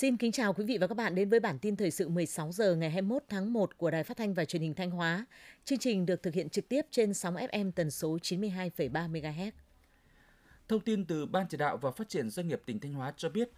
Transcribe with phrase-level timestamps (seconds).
[0.00, 2.52] Xin kính chào quý vị và các bạn đến với bản tin thời sự 16
[2.52, 5.26] giờ ngày 21 tháng 1 của Đài Phát thanh và Truyền hình Thanh Hóa.
[5.64, 9.50] Chương trình được thực hiện trực tiếp trên sóng FM tần số 92,3 MHz.
[10.68, 13.28] Thông tin từ Ban chỉ đạo và phát triển doanh nghiệp tỉnh Thanh Hóa cho
[13.28, 13.50] biết,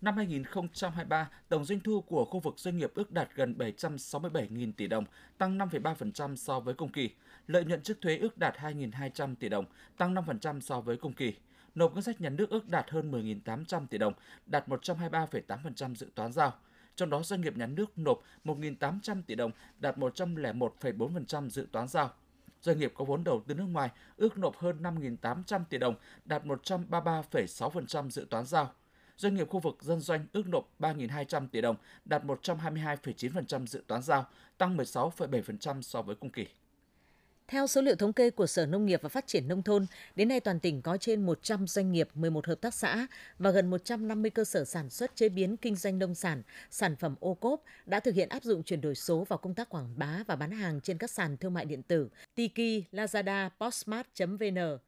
[0.00, 4.86] Năm 2023, tổng doanh thu của khu vực doanh nghiệp ước đạt gần 767.000 tỷ
[4.86, 5.04] đồng,
[5.38, 7.10] tăng 5,3% so với cùng kỳ.
[7.46, 9.64] Lợi nhuận trước thuế ước đạt 2.200 tỷ đồng,
[9.96, 11.34] tăng 5% so với cùng kỳ
[11.74, 14.12] nộp ngân sách nhà nước ước đạt hơn 10.800 tỷ đồng,
[14.46, 16.52] đạt 123,8% dự toán giao.
[16.96, 22.10] Trong đó doanh nghiệp nhà nước nộp 1.800 tỷ đồng, đạt 101,4% dự toán giao.
[22.60, 26.44] Doanh nghiệp có vốn đầu tư nước ngoài ước nộp hơn 5.800 tỷ đồng, đạt
[26.44, 28.72] 133,6% dự toán giao.
[29.16, 34.02] Doanh nghiệp khu vực dân doanh ước nộp 3.200 tỷ đồng, đạt 122,9% dự toán
[34.02, 34.26] giao,
[34.58, 36.46] tăng 16,7% so với cùng kỳ.
[37.48, 40.28] Theo số liệu thống kê của Sở Nông nghiệp và Phát triển Nông thôn, đến
[40.28, 43.06] nay toàn tỉnh có trên 100 doanh nghiệp, 11 hợp tác xã
[43.38, 47.14] và gần 150 cơ sở sản xuất chế biến kinh doanh nông sản, sản phẩm
[47.20, 50.24] ô cốp đã thực hiện áp dụng chuyển đổi số vào công tác quảng bá
[50.26, 54.78] và bán hàng trên các sàn thương mại điện tử Tiki, Lazada, Postmart.vn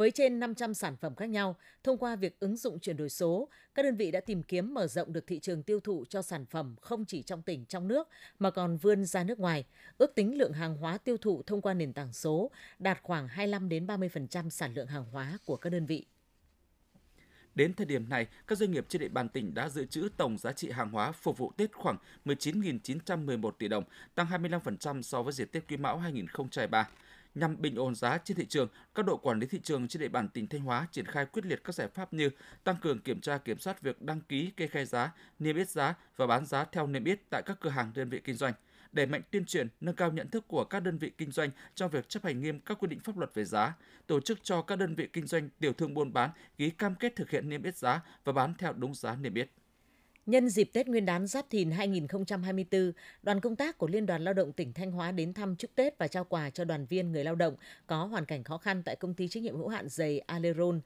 [0.00, 3.48] với trên 500 sản phẩm khác nhau, thông qua việc ứng dụng chuyển đổi số,
[3.74, 6.46] các đơn vị đã tìm kiếm mở rộng được thị trường tiêu thụ cho sản
[6.46, 9.64] phẩm không chỉ trong tỉnh, trong nước mà còn vươn ra nước ngoài.
[9.98, 13.68] Ước tính lượng hàng hóa tiêu thụ thông qua nền tảng số đạt khoảng 25
[13.68, 16.06] đến 30% sản lượng hàng hóa của các đơn vị.
[17.54, 20.38] Đến thời điểm này, các doanh nghiệp trên địa bàn tỉnh đã dự trữ tổng
[20.38, 23.84] giá trị hàng hóa phục vụ Tết khoảng 19.911 tỷ đồng,
[24.14, 26.88] tăng 25% so với dịp Tết Quý Mão 2023
[27.34, 30.08] nhằm bình ổn giá trên thị trường, các đội quản lý thị trường trên địa
[30.08, 32.30] bàn tỉnh Thanh Hóa triển khai quyết liệt các giải pháp như
[32.64, 35.94] tăng cường kiểm tra kiểm soát việc đăng ký kê khai giá, niêm yết giá
[36.16, 38.52] và bán giá theo niêm yết tại các cửa hàng đơn vị kinh doanh
[38.92, 41.90] đẩy mạnh tuyên truyền, nâng cao nhận thức của các đơn vị kinh doanh trong
[41.90, 43.74] việc chấp hành nghiêm các quy định pháp luật về giá,
[44.06, 47.16] tổ chức cho các đơn vị kinh doanh tiểu thương buôn bán ký cam kết
[47.16, 49.50] thực hiện niêm yết giá và bán theo đúng giá niêm yết.
[50.30, 52.92] Nhân dịp Tết Nguyên đán Giáp Thìn 2024,
[53.22, 55.98] đoàn công tác của Liên đoàn Lao động tỉnh Thanh Hóa đến thăm chúc Tết
[55.98, 57.54] và trao quà cho đoàn viên người lao động
[57.86, 60.80] có hoàn cảnh khó khăn tại công ty trách nhiệm hữu hạn giày Aleron,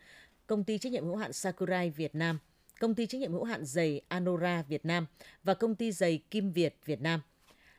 [0.46, 2.38] công ty trách nhiệm hữu hạn Sakurai Việt Nam,
[2.80, 5.06] công ty trách nhiệm hữu hạn giày Anora Việt Nam
[5.42, 7.20] và công ty giày Kim Việt Việt Nam–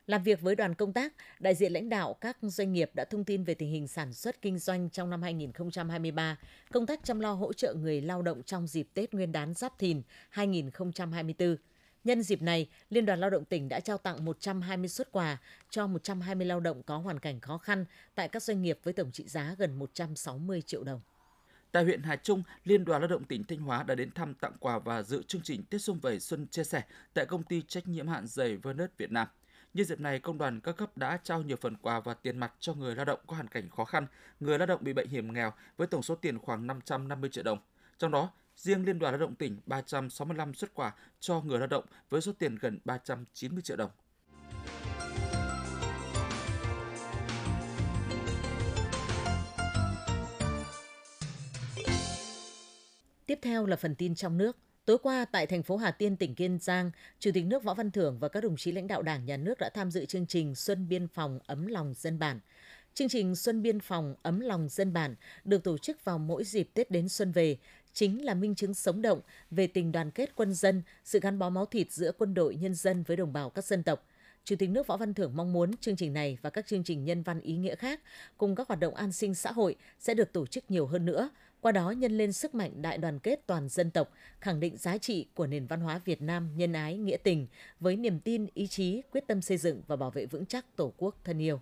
[0.07, 3.23] làm việc với đoàn công tác, đại diện lãnh đạo các doanh nghiệp đã thông
[3.23, 6.38] tin về tình hình sản xuất kinh doanh trong năm 2023,
[6.71, 9.79] công tác chăm lo hỗ trợ người lao động trong dịp Tết Nguyên đán Giáp
[9.79, 11.55] Thìn 2024.
[12.03, 15.38] Nhân dịp này, Liên đoàn Lao động tỉnh đã trao tặng 120 xuất quà
[15.69, 19.11] cho 120 lao động có hoàn cảnh khó khăn tại các doanh nghiệp với tổng
[19.11, 21.01] trị giá gần 160 triệu đồng.
[21.71, 24.53] Tại huyện Hà Trung, Liên đoàn Lao động tỉnh Thanh Hóa đã đến thăm tặng
[24.59, 26.81] quà và dự chương trình Tết Xuân Vầy Xuân chia sẻ
[27.13, 29.27] tại công ty trách nhiệm hạn giày Vernet Việt Nam.
[29.75, 32.53] Nhân dịp này, công đoàn các cấp đã trao nhiều phần quà và tiền mặt
[32.59, 34.08] cho người lao động có hoàn cảnh khó khăn,
[34.40, 37.59] người lao động bị bệnh hiểm nghèo với tổng số tiền khoảng 550 triệu đồng.
[37.97, 41.86] Trong đó, riêng Liên đoàn Lao động tỉnh 365 xuất quà cho người lao động
[42.09, 43.91] với số tiền gần 390 triệu đồng.
[53.25, 54.57] Tiếp theo là phần tin trong nước.
[54.85, 57.91] Tối qua tại thành phố Hà Tiên, tỉnh Kiên Giang, Chủ tịch nước Võ Văn
[57.91, 60.56] Thưởng và các đồng chí lãnh đạo Đảng, Nhà nước đã tham dự chương trình
[60.56, 62.40] Xuân Biên phòng ấm lòng dân bản.
[62.94, 66.69] Chương trình Xuân Biên phòng ấm lòng dân bản được tổ chức vào mỗi dịp
[66.74, 67.57] Tết đến xuân về,
[67.94, 71.50] chính là minh chứng sống động về tình đoàn kết quân dân, sự gắn bó
[71.50, 74.07] máu thịt giữa quân đội nhân dân với đồng bào các dân tộc–
[74.45, 77.06] Chủ tịch nước Võ Văn Thưởng mong muốn chương trình này và các chương trình
[77.06, 78.01] nhân văn ý nghĩa khác
[78.38, 81.29] cùng các hoạt động an sinh xã hội sẽ được tổ chức nhiều hơn nữa,
[81.65, 84.11] qua đó nhân lên sức mạnh đại đoàn kết toàn dân tộc,
[84.41, 87.47] khẳng định giá trị của nền văn hóa Việt Nam nhân ái, nghĩa tình
[87.79, 90.93] với niềm tin, ý chí, quyết tâm xây dựng và bảo vệ vững chắc Tổ
[90.97, 91.61] quốc thân yêu.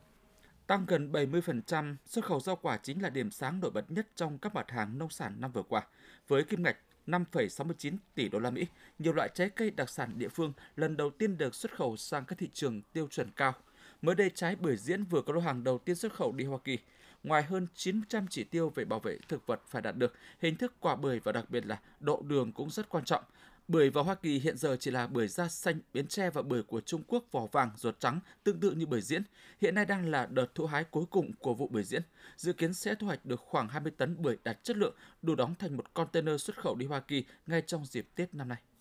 [0.67, 4.37] Tăng gần 70%, xuất khẩu rau quả chính là điểm sáng nổi bật nhất trong
[4.37, 5.87] các mặt hàng nông sản năm vừa qua,
[6.27, 6.77] với kim ngạch
[7.07, 8.65] 5,69 tỷ đô la Mỹ,
[8.99, 12.25] nhiều loại trái cây đặc sản địa phương lần đầu tiên được xuất khẩu sang
[12.25, 13.53] các thị trường tiêu chuẩn cao.
[14.01, 16.59] Mới đây, trái bưởi diễn vừa có lô hàng đầu tiên xuất khẩu đi Hoa
[16.63, 16.77] Kỳ.
[17.23, 20.73] Ngoài hơn 900 chỉ tiêu về bảo vệ thực vật phải đạt được, hình thức
[20.79, 23.23] quả bưởi và đặc biệt là độ đường cũng rất quan trọng.
[23.67, 26.63] Bưởi vào Hoa Kỳ hiện giờ chỉ là bưởi da xanh, bến tre và bưởi
[26.63, 29.23] của Trung Quốc vỏ vàng, ruột trắng, tương tự như bưởi diễn.
[29.61, 32.01] Hiện nay đang là đợt thu hái cuối cùng của vụ bưởi diễn.
[32.37, 35.55] Dự kiến sẽ thu hoạch được khoảng 20 tấn bưởi đạt chất lượng, đủ đóng
[35.59, 38.72] thành một container xuất khẩu đi Hoa Kỳ ngay trong dịp Tết năm nay.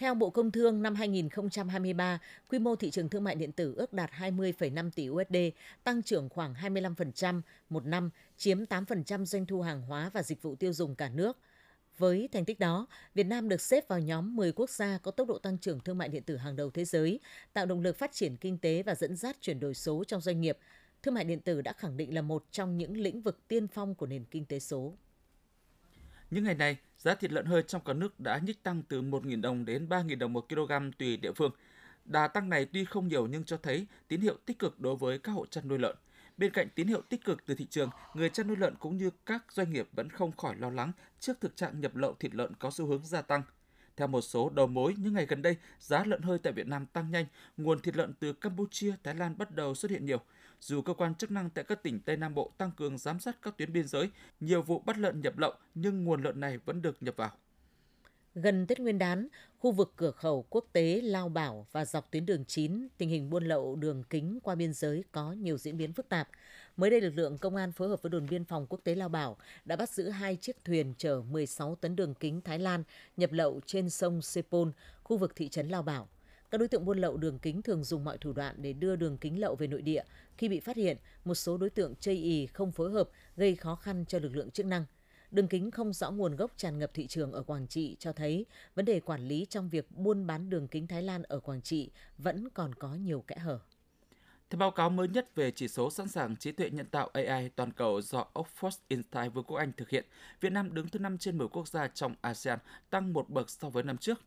[0.00, 2.18] Theo Bộ Công Thương, năm 2023,
[2.48, 5.36] quy mô thị trường thương mại điện tử ước đạt 20,5 tỷ USD,
[5.84, 10.54] tăng trưởng khoảng 25% một năm, chiếm 8% doanh thu hàng hóa và dịch vụ
[10.54, 11.38] tiêu dùng cả nước–
[11.98, 15.28] với thành tích đó, Việt Nam được xếp vào nhóm 10 quốc gia có tốc
[15.28, 17.20] độ tăng trưởng thương mại điện tử hàng đầu thế giới,
[17.52, 20.40] tạo động lực phát triển kinh tế và dẫn dắt chuyển đổi số trong doanh
[20.40, 20.58] nghiệp.
[21.02, 23.94] Thương mại điện tử đã khẳng định là một trong những lĩnh vực tiên phong
[23.94, 24.92] của nền kinh tế số.
[26.30, 29.40] Những ngày này, giá thịt lợn hơi trong cả nước đã nhích tăng từ 1.000
[29.40, 31.50] đồng đến 3.000 đồng một kg tùy địa phương.
[32.04, 35.18] Đà tăng này tuy không nhiều nhưng cho thấy tín hiệu tích cực đối với
[35.18, 35.96] các hộ chăn nuôi lợn.
[36.36, 39.10] Bên cạnh tín hiệu tích cực từ thị trường, người chăn nuôi lợn cũng như
[39.26, 42.54] các doanh nghiệp vẫn không khỏi lo lắng trước thực trạng nhập lậu thịt lợn
[42.58, 43.42] có xu hướng gia tăng.
[43.96, 46.86] Theo một số đầu mối, những ngày gần đây, giá lợn hơi tại Việt Nam
[46.86, 50.20] tăng nhanh, nguồn thịt lợn từ Campuchia, Thái Lan bắt đầu xuất hiện nhiều.
[50.60, 53.42] Dù cơ quan chức năng tại các tỉnh Tây Nam Bộ tăng cường giám sát
[53.42, 54.10] các tuyến biên giới,
[54.40, 57.30] nhiều vụ bắt lợn nhập lậu nhưng nguồn lợn này vẫn được nhập vào.
[58.34, 59.28] Gần Tết Nguyên đán,
[59.58, 63.30] khu vực cửa khẩu quốc tế Lao Bảo và dọc tuyến đường 9, tình hình
[63.30, 66.28] buôn lậu đường kính qua biên giới có nhiều diễn biến phức tạp.
[66.76, 69.08] Mới đây, lực lượng công an phối hợp với đồn biên phòng quốc tế Lao
[69.08, 72.84] Bảo đã bắt giữ hai chiếc thuyền chở 16 tấn đường kính Thái Lan
[73.16, 74.68] nhập lậu trên sông Sepol,
[75.02, 76.08] khu vực thị trấn Lao Bảo.
[76.50, 79.18] Các đối tượng buôn lậu đường kính thường dùng mọi thủ đoạn để đưa đường
[79.18, 80.02] kính lậu về nội địa.
[80.36, 83.74] Khi bị phát hiện, một số đối tượng chây ý không phối hợp gây khó
[83.74, 84.84] khăn cho lực lượng chức năng.
[85.30, 88.46] Đường kính không rõ nguồn gốc tràn ngập thị trường ở Quảng Trị cho thấy
[88.74, 91.90] vấn đề quản lý trong việc buôn bán đường kính Thái Lan ở Quảng Trị
[92.18, 93.58] vẫn còn có nhiều kẽ hở.
[94.50, 97.48] Theo báo cáo mới nhất về chỉ số sẵn sàng trí tuệ nhân tạo AI
[97.48, 100.04] toàn cầu do Oxford Insight Vương quốc Anh thực hiện,
[100.40, 102.58] Việt Nam đứng thứ 5 trên 10 quốc gia trong ASEAN,
[102.90, 104.20] tăng một bậc so với năm trước.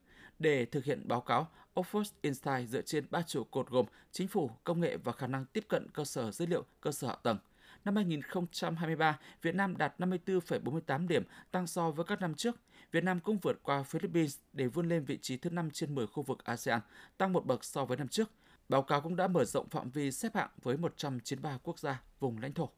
[0.43, 4.51] Để thực hiện báo cáo, Oxford Insight dựa trên ba trụ cột gồm chính phủ,
[4.63, 7.37] công nghệ và khả năng tiếp cận cơ sở dữ liệu, cơ sở hạ tầng.
[7.85, 12.55] Năm 2023, Việt Nam đạt 54,48 điểm, tăng so với các năm trước.
[12.91, 16.07] Việt Nam cũng vượt qua Philippines để vươn lên vị trí thứ 5 trên 10
[16.07, 16.79] khu vực ASEAN,
[17.17, 18.31] tăng một bậc so với năm trước.
[18.69, 22.37] Báo cáo cũng đã mở rộng phạm vi xếp hạng với 193 quốc gia, vùng
[22.41, 22.69] lãnh thổ.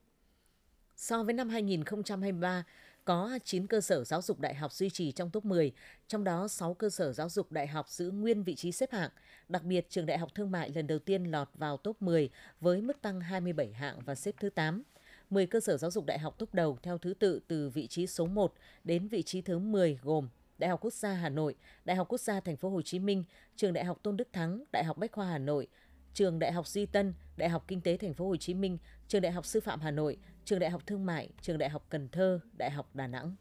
[0.96, 2.64] So với năm 2023,
[3.06, 5.72] có 9 cơ sở giáo dục đại học duy trì trong top 10,
[6.08, 9.10] trong đó 6 cơ sở giáo dục đại học giữ nguyên vị trí xếp hạng.
[9.50, 12.30] Đặc biệt, trường Đại học Thương mại lần đầu tiên lọt vào top 10
[12.62, 14.84] với mức tăng 27 hạng và xếp thứ 8.
[15.30, 18.08] 10 cơ sở giáo dục đại học top đầu theo thứ tự từ vị trí
[18.08, 18.54] số 1
[18.84, 21.56] đến vị trí thứ 10 gồm Đại học Quốc gia Hà Nội,
[21.86, 23.24] Đại học Quốc gia Thành phố Hồ Chí Minh,
[23.56, 25.68] Trường Đại học Tôn Đức Thắng, Đại học Bách khoa Hà Nội,
[26.16, 28.78] Trường Đại học Duy Tân, Đại học Kinh tế Thành phố Hồ Chí Minh,
[29.08, 31.86] Trường Đại học Sư phạm Hà Nội, Trường Đại học Thương mại, Trường Đại học
[31.90, 33.36] Cần Thơ, Đại học Đà Nẵng.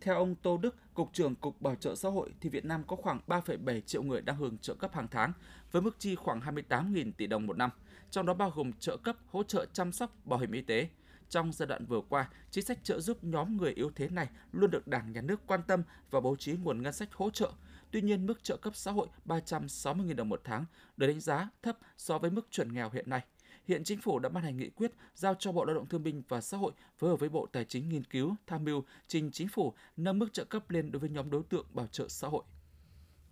[0.00, 2.96] Theo ông Tô Đức, Cục trưởng Cục Bảo trợ xã hội thì Việt Nam có
[2.96, 5.32] khoảng 3,7 triệu người đang hưởng trợ cấp hàng tháng
[5.72, 7.70] với mức chi khoảng 28.000 tỷ đồng một năm,
[8.10, 10.88] trong đó bao gồm trợ cấp hỗ trợ chăm sóc bảo hiểm y tế,
[11.28, 14.70] trong giai đoạn vừa qua, chính sách trợ giúp nhóm người yếu thế này luôn
[14.70, 17.50] được Đảng, Nhà nước quan tâm và bố trí nguồn ngân sách hỗ trợ.
[17.92, 20.64] Tuy nhiên, mức trợ cấp xã hội 360.000 đồng một tháng
[20.96, 23.20] được đánh giá thấp so với mức chuẩn nghèo hiện nay.
[23.64, 26.22] Hiện chính phủ đã ban hành nghị quyết giao cho Bộ Lao động Thương binh
[26.28, 29.48] và Xã hội phối hợp với Bộ Tài chính nghiên cứu, tham mưu trình chính
[29.48, 32.42] phủ nâng mức trợ cấp lên đối với nhóm đối tượng bảo trợ xã hội.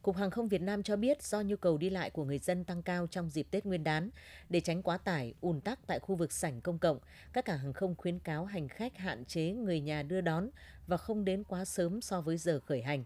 [0.03, 2.65] Cục Hàng không Việt Nam cho biết do nhu cầu đi lại của người dân
[2.65, 4.11] tăng cao trong dịp Tết Nguyên đán,
[4.49, 6.99] để tránh quá tải, ùn tắc tại khu vực sảnh công cộng,
[7.33, 10.51] các cảng hàng không khuyến cáo hành khách hạn chế người nhà đưa đón
[10.87, 13.05] và không đến quá sớm so với giờ khởi hành.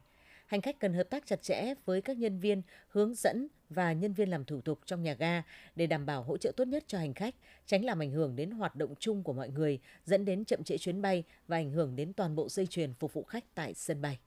[0.54, 4.12] Hành khách cần hợp tác chặt chẽ với các nhân viên hướng dẫn và nhân
[4.12, 5.42] viên làm thủ tục trong nhà ga
[5.76, 7.34] để đảm bảo hỗ trợ tốt nhất cho hành khách,
[7.66, 10.78] tránh làm ảnh hưởng đến hoạt động chung của mọi người, dẫn đến chậm trễ
[10.78, 14.02] chuyến bay và ảnh hưởng đến toàn bộ dây chuyền phục vụ khách tại sân
[14.02, 14.18] bay.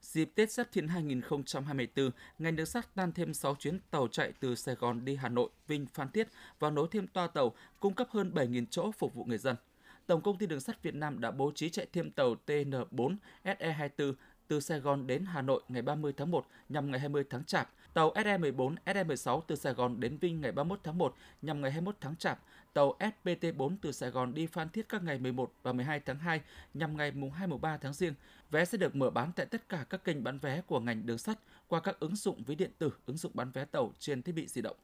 [0.00, 4.54] Dịp Tết Giáp Thìn 2024, ngành đường sắt tăng thêm 6 chuyến tàu chạy từ
[4.54, 6.28] Sài Gòn đi Hà Nội, Vinh, Phan Thiết
[6.58, 9.56] và nối thêm toa tàu cung cấp hơn 7.000 chỗ phục vụ người dân.
[10.06, 14.12] Tổng công ty Đường sắt Việt Nam đã bố trí chạy thêm tàu TN4 SE24
[14.50, 17.70] từ Sài Gòn đến Hà Nội ngày 30 tháng 1 nhằm ngày 20 tháng Chạp,
[17.94, 21.96] tàu SE14, SE16 từ Sài Gòn đến Vinh ngày 31 tháng 1 nhằm ngày 21
[22.00, 22.40] tháng Chạp,
[22.72, 26.40] tàu SPT4 từ Sài Gòn đi Phan Thiết các ngày 11 và 12 tháng 2
[26.74, 28.14] nhằm ngày mùng 2 mùng 3 tháng Giêng.
[28.50, 31.18] Vé sẽ được mở bán tại tất cả các kênh bán vé của ngành đường
[31.18, 31.38] sắt
[31.68, 34.46] qua các ứng dụng ví điện tử, ứng dụng bán vé tàu trên thiết bị
[34.46, 34.76] di động.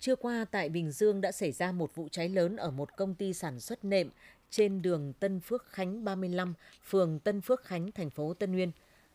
[0.00, 3.14] Trưa qua tại Bình Dương đã xảy ra một vụ cháy lớn ở một công
[3.14, 4.10] ty sản xuất nệm
[4.50, 8.70] trên đường Tân Phước Khánh 35, phường Tân Phước Khánh, thành phố Tân Uyên.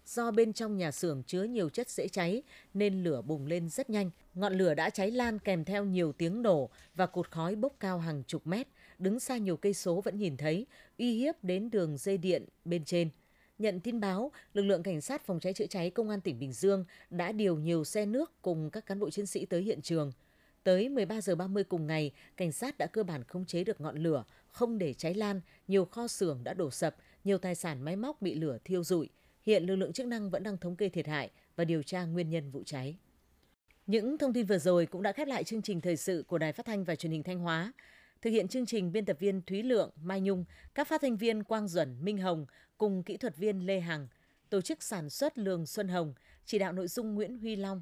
[0.06, 3.90] Do bên trong nhà xưởng chứa nhiều chất dễ cháy nên lửa bùng lên rất
[3.90, 4.10] nhanh.
[4.34, 8.00] Ngọn lửa đã cháy lan kèm theo nhiều tiếng nổ và cột khói bốc cao
[8.00, 8.68] hàng chục mét.
[9.00, 10.66] Đứng xa nhiều cây số vẫn nhìn thấy,
[10.98, 13.10] uy hiếp đến đường dây điện bên trên.
[13.60, 16.54] Nhận tin báo, lực lượng cảnh sát phòng cháy chữa cháy công an tỉnh Bình
[16.54, 20.12] Dương đã điều nhiều xe nước cùng các cán bộ chiến sĩ tới hiện trường.
[20.64, 23.98] Tới 13 giờ 30 cùng ngày, cảnh sát đã cơ bản khống chế được ngọn
[23.98, 27.96] lửa, không để cháy lan, nhiều kho xưởng đã đổ sập, nhiều tài sản máy
[27.96, 29.10] móc bị lửa thiêu rụi.
[29.42, 32.30] Hiện lực lượng chức năng vẫn đang thống kê thiệt hại và điều tra nguyên
[32.30, 32.96] nhân vụ cháy.
[33.88, 36.54] Những thông tin vừa rồi cũng đã khép lại chương trình thời sự của Đài
[36.54, 37.74] Phát thanh và Truyền hình Thanh Hóa.
[38.22, 41.44] Thực hiện chương trình biên tập viên Thúy Lượng, Mai Nhung, các phát thanh viên
[41.44, 42.46] Quang Duẩn, Minh Hồng
[42.78, 44.08] cùng kỹ thuật viên Lê Hằng,
[44.50, 46.14] tổ chức sản xuất Lường Xuân Hồng,
[46.46, 47.82] chỉ đạo nội dung Nguyễn Huy Long.